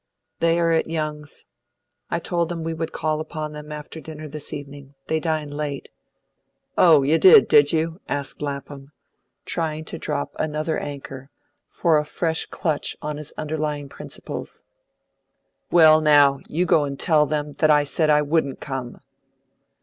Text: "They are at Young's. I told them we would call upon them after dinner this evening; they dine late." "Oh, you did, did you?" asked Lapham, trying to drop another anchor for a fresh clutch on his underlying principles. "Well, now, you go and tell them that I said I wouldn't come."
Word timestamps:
"They 0.39 0.59
are 0.59 0.71
at 0.71 0.89
Young's. 0.89 1.45
I 2.09 2.17
told 2.17 2.49
them 2.49 2.63
we 2.63 2.73
would 2.73 2.91
call 2.91 3.19
upon 3.19 3.51
them 3.51 3.71
after 3.71 4.01
dinner 4.01 4.27
this 4.27 4.51
evening; 4.51 4.95
they 5.05 5.19
dine 5.19 5.49
late." 5.51 5.89
"Oh, 6.75 7.03
you 7.03 7.19
did, 7.19 7.47
did 7.47 7.71
you?" 7.71 8.01
asked 8.09 8.41
Lapham, 8.41 8.93
trying 9.45 9.85
to 9.85 9.99
drop 9.99 10.35
another 10.39 10.75
anchor 10.79 11.29
for 11.69 11.99
a 11.99 12.03
fresh 12.03 12.47
clutch 12.47 12.97
on 13.03 13.17
his 13.17 13.31
underlying 13.37 13.89
principles. 13.89 14.63
"Well, 15.69 16.01
now, 16.01 16.39
you 16.47 16.65
go 16.65 16.83
and 16.83 16.99
tell 16.99 17.27
them 17.27 17.51
that 17.59 17.69
I 17.69 17.83
said 17.83 18.09
I 18.09 18.23
wouldn't 18.23 18.59
come." 18.59 19.01